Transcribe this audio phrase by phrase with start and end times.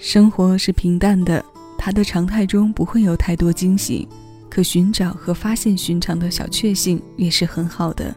[0.00, 1.44] 生活是平淡的，
[1.76, 4.08] 它的常态中不会有太多惊喜，
[4.48, 8.16] 可寻找和发现寻常的小确幸也是很好的。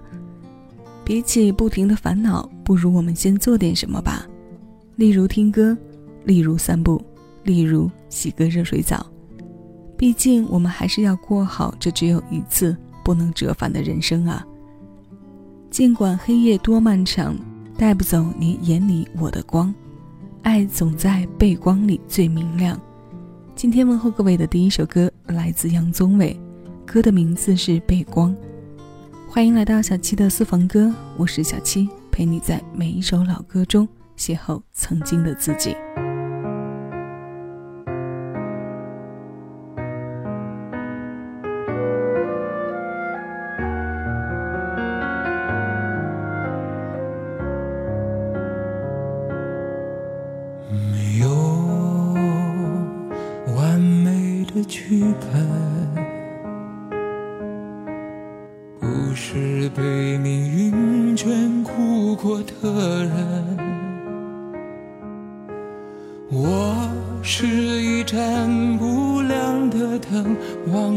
[1.03, 4.25] 比起不停的烦恼，不如我们先做点什么吧。
[4.95, 5.77] 例如听歌，
[6.23, 7.03] 例如散步，
[7.43, 9.05] 例如洗个热水澡。
[9.97, 14.45] 毕竟我们还是要过好这只有一次、不能折返的人生啊。
[15.69, 17.35] 尽管黑夜多漫长，
[17.77, 19.73] 带不走你眼里我的光。
[20.43, 22.79] 爱总在背光里最明亮。
[23.55, 26.37] 今天问候各位的第一首歌来自杨宗纬，
[26.85, 28.31] 歌的名字是《背光》。
[29.29, 35.75] 欢迎来到小七的私房歌，我是小七，陪你在每一首老歌中邂逅曾经的自己。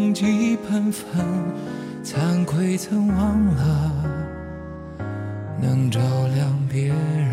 [0.07, 1.05] 忘记本分，
[2.05, 3.93] 惭愧曾忘了
[5.61, 6.01] 能照
[6.33, 7.26] 亮别人。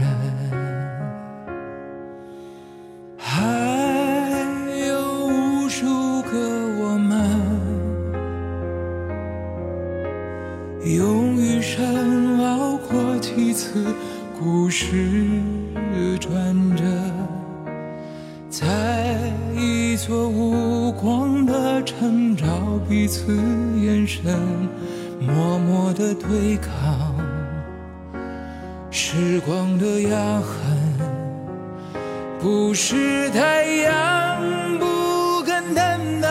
[32.86, 36.30] 是太阳不敢担当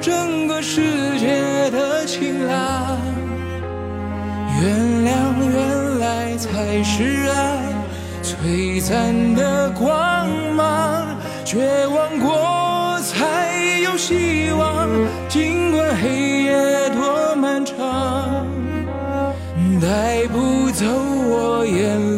[0.00, 0.82] 整个世
[1.20, 2.98] 界的晴朗。
[4.60, 4.74] 原
[5.06, 5.12] 谅，
[5.52, 7.72] 原来才是爱
[8.24, 11.16] 璀璨的光芒。
[11.44, 14.88] 绝望过才有希望，
[15.28, 18.44] 尽管黑夜多漫长，
[19.80, 22.13] 带不走我眼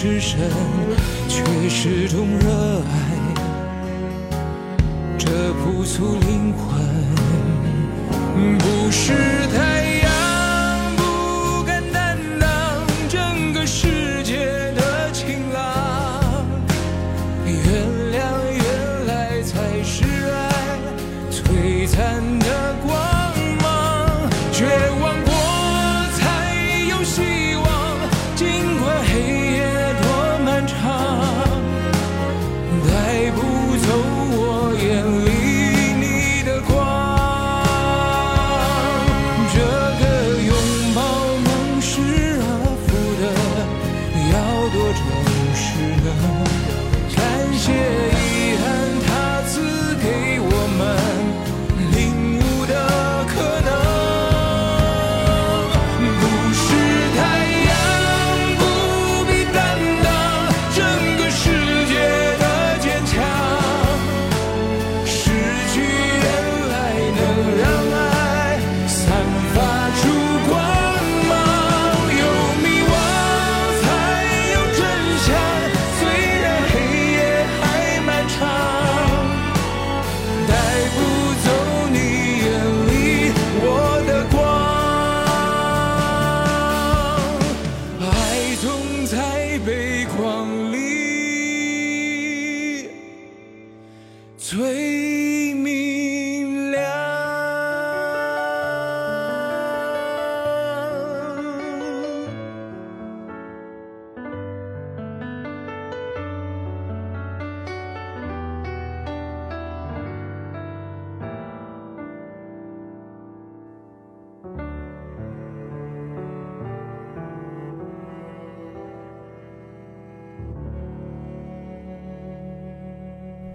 [0.00, 0.38] 是神，
[1.28, 2.94] 却始终热爱
[5.18, 6.78] 这朴素灵魂。
[8.60, 9.12] 不是
[9.52, 9.67] 他。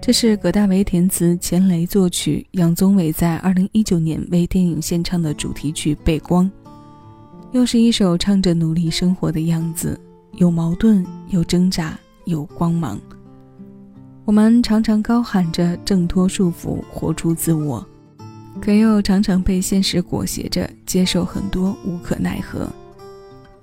[0.05, 6.45] 这是葛大为填词，钱雷作曲，杨宗纬在二零一九年为电影献唱的主题曲《背光》，
[7.53, 9.97] 又是一首唱着努力生活的样子，
[10.33, 13.00] 有矛盾，有挣扎，有光芒。
[14.25, 17.88] 我们常常高喊着挣脱束缚，活出自我，
[18.59, 22.69] 可又常常被现实裹挟着接受很多无可奈何，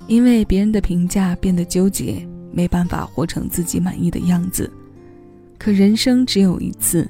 [0.06, 4.72] 因为别人的评价变得纠结，没办法活成自己满意的样子。
[5.60, 7.06] 可人生只有一次，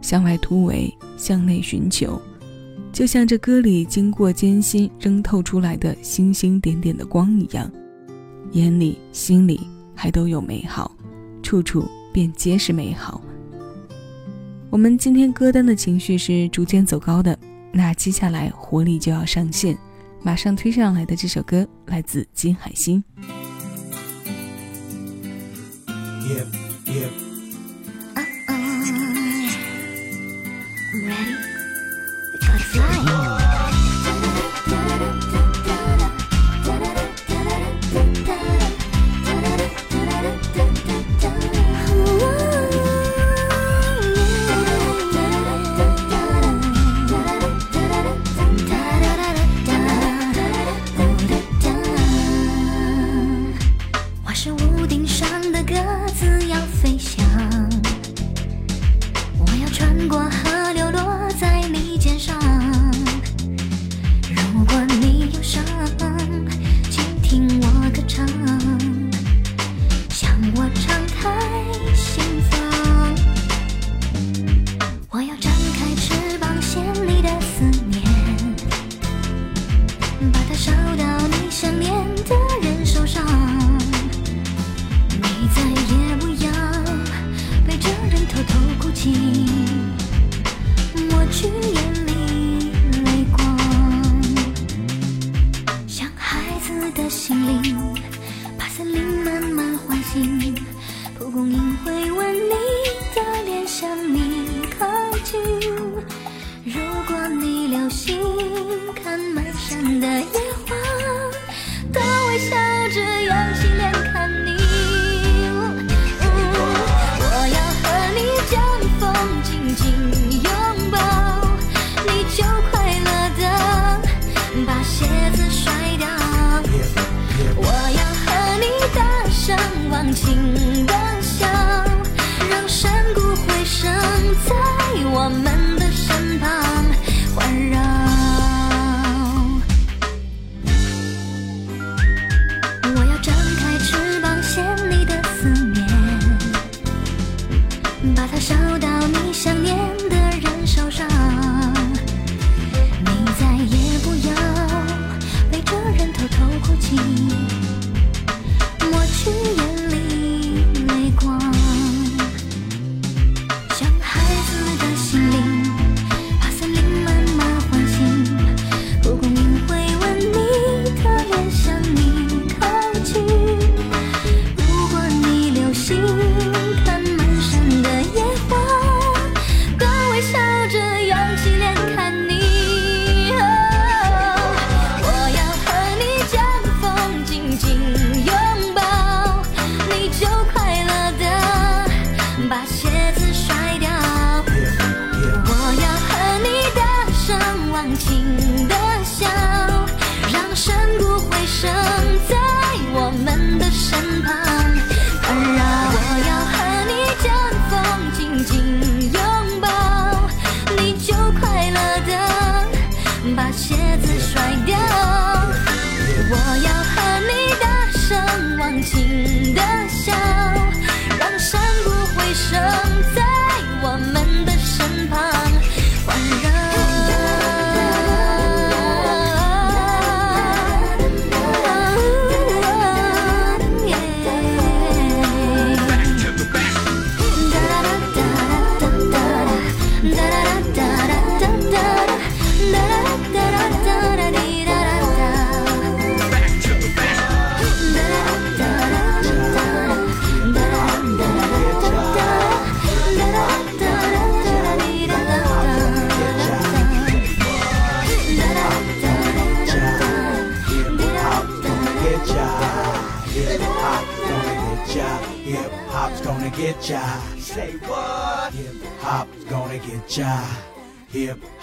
[0.00, 2.22] 向外突围，向内寻求，
[2.92, 7.68] 就像这歌里经过艰辛仍透出来的星星点点的光一样，
[8.52, 9.66] 眼里心里
[9.96, 10.96] 还都有美好，
[11.42, 13.20] 处处便皆是美好。
[14.70, 17.36] 我们今天歌单的情绪是逐渐走高的，
[17.72, 19.76] 那接下来活力就要上线，
[20.22, 23.02] 马上推上来的这首歌来自金海心。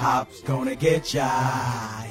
[0.06, 1.28] Hop's gonna get ya.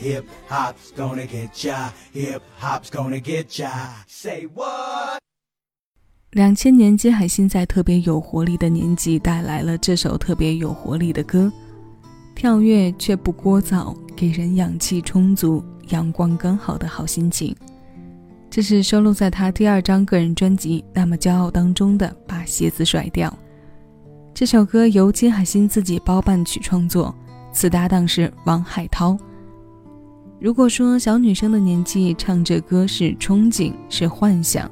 [0.01, 1.91] Hip hop's gonna get ya.
[2.13, 3.71] Hip hop's gonna get ya.
[4.09, 5.21] Say what?
[6.33, 11.53] 两千年，金海心在特别有活力的年纪带来了这首特别有活力的歌，
[12.35, 17.55] 跳跃却不聒噪，给人氧气充足、阳光刚好的好心情。
[18.51, 23.31] 这是收录在他第二张个人专辑《那么骄傲》当中的《把鞋子甩掉》。
[24.35, 27.15] 这首歌由金海心自己包办曲创作，
[27.55, 29.17] 此搭档是王海涛。
[30.41, 34.71] 如果说小女生的年纪唱这歌是憧憬、是幻想，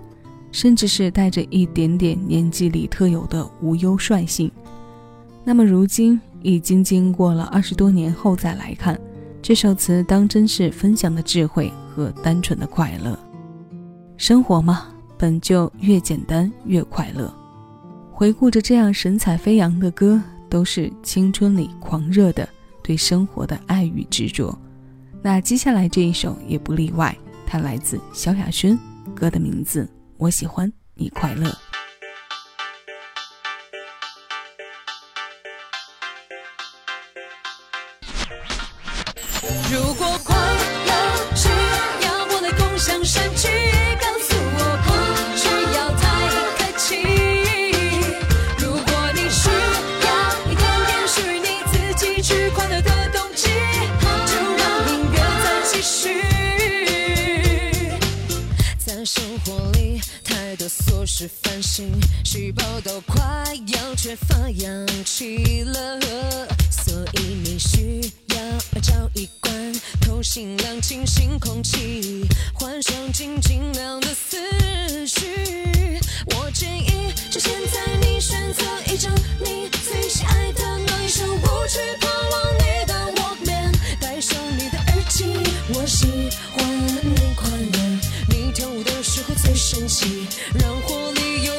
[0.50, 4.50] 甚至是带着一点点年纪里特有的无忧率性，
[5.44, 9.00] 那么如今已经经过了二十多年后再来看，
[9.40, 13.18] 这首词当真是分享的智慧和单纯的快乐。
[14.18, 17.32] 生活嘛，本就越简单越快乐。
[18.10, 20.20] 回顾着这样神采飞扬的歌，
[20.50, 22.46] 都是青春里狂热的
[22.82, 24.56] 对生活的爱与执着。
[25.22, 28.78] 那接下来这一首也不例外，它来自萧亚轩，
[29.14, 31.52] 歌的名字我喜欢你快乐。
[61.22, 61.88] 是，繁星，
[62.24, 63.22] 细胞都快
[63.68, 66.00] 要缺乏氧气了，
[66.68, 76.00] 所以你需要找一罐透心凉、清新空气，换上静静亮的思绪。
[76.34, 81.38] 我建议，就现在你选择一张你最喜爱的暖手舞
[81.68, 85.24] 曲，抛往你的 Walkman，戴上你的耳机，
[85.72, 86.04] 我喜
[86.56, 86.66] 欢
[87.14, 87.21] 你
[89.42, 91.54] 最神奇，让活力又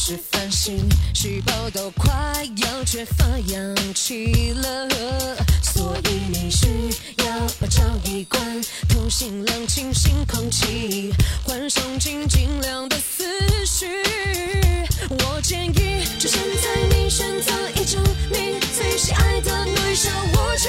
[0.00, 2.08] 是，繁星，细胞都快
[2.62, 4.88] 要缺乏氧气了，
[5.60, 6.66] 所以你需
[7.26, 8.40] 要找一罐
[8.88, 11.12] 透心凉、清新空气，
[11.44, 13.24] 换上静静亮的思
[13.66, 13.86] 绪。
[15.10, 18.00] 我建议，就现在你选择一张
[18.30, 20.68] 你最喜爱的女生舞曲，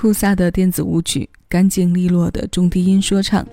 [0.00, 3.44] 酷飒的电子舞曲，干净利落的中低音说唱，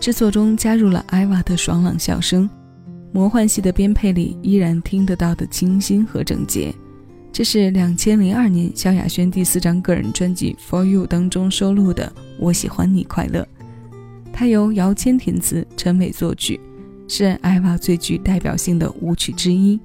[0.00, 2.48] 制作中加入了艾娃的爽朗笑声，
[3.12, 6.74] 魔幻系的编配里依然听得到的清新和整洁。
[7.30, 13.42] 这是两千零二年萧亚轩第四张个人专辑《For You》当中收录的《我喜欢你快乐》，
[14.32, 16.58] 它由姚谦填词，陈伟作曲，
[17.08, 19.78] 是艾娃最具代表性的舞曲之一。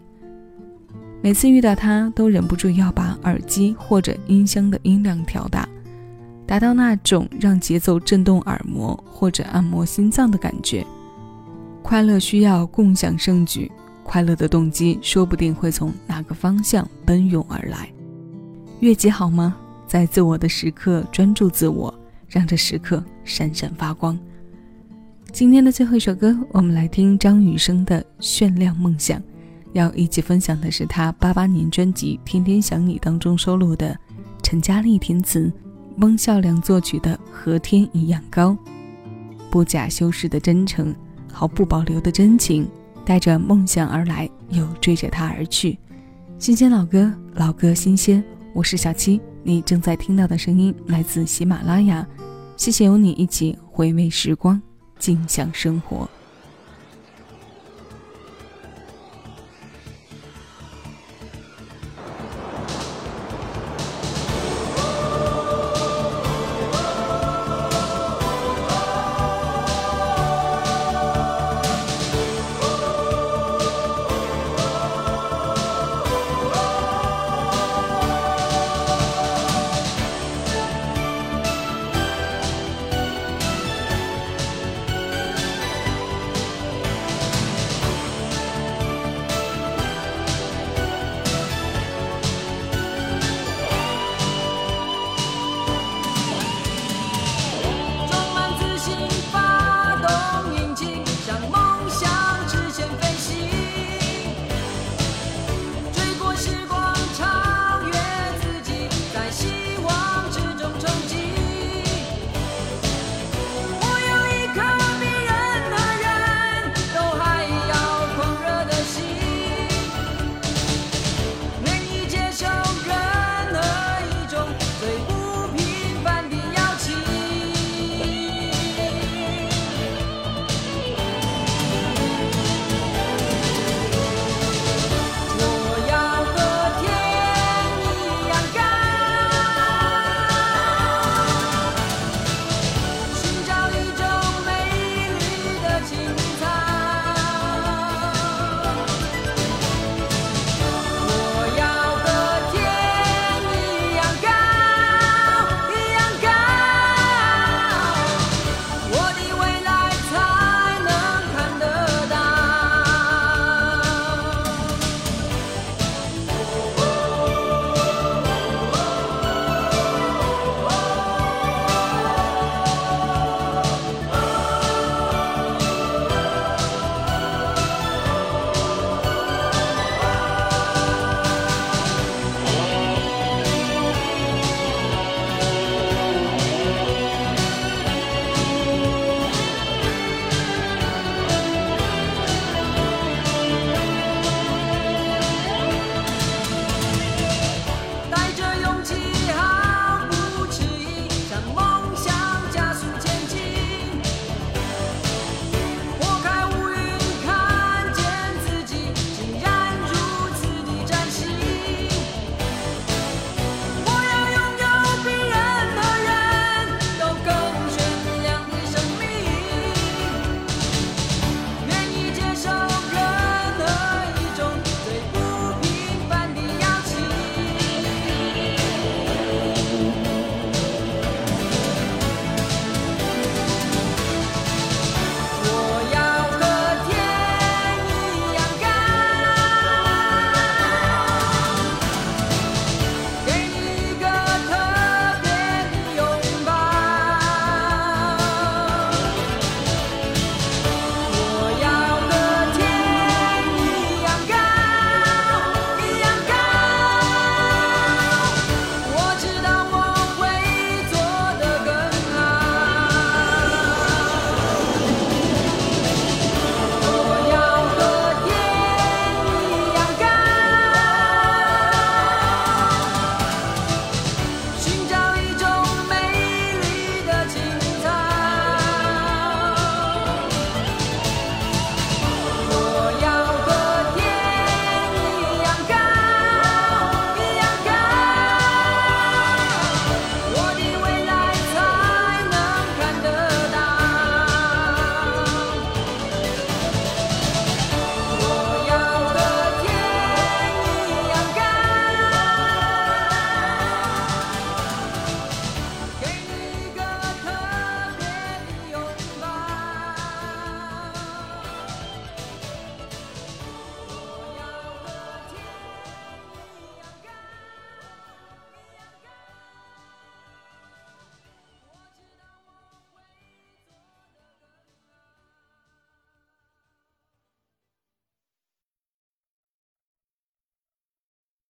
[1.21, 5.67] 每次遇到它，都忍不住要把耳机或者音箱的音量调大，
[6.45, 10.85] 达到那种让节奏震动耳膜或者按摩心脏的感觉。
[11.81, 13.71] 快乐需要共享盛举。
[14.03, 17.89] 快乐的动机说不定会从哪个方向奔涌而来。
[18.79, 19.55] 越级好吗？
[19.87, 21.93] 在自我的时刻专注自我，
[22.27, 24.17] 让这时刻闪闪发光。
[25.31, 29.19] 今天的最后一首歌，我们来听张雨生的《炫亮梦想》。
[29.73, 33.97] 要一起分享的是他八八年专辑《天天想你》当中收录的
[34.43, 35.51] 陈嘉丽填词、
[35.97, 38.51] 翁孝良作曲的《和天一样高》，
[39.49, 40.93] 不假修饰的真诚，
[41.31, 42.67] 毫不保留的真情。
[43.05, 45.77] 带着梦想而来，又追着他而去。
[46.39, 48.23] 新鲜老歌，老歌新鲜。
[48.51, 52.05] 我是小七，你正在听到的声音来自喜马拉雅。
[52.57, 54.59] 谢谢有你一起回味时光，
[54.97, 56.09] 静享生活。